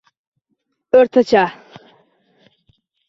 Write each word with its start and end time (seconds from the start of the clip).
—O‘rtacha… 1.01 1.43